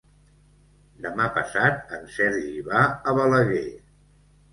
Demà 1.05 1.27
passat 1.35 1.93
en 1.97 2.07
Sergi 2.15 2.63
va 2.71 2.81
a 2.89 3.13
Balaguer. 3.21 3.63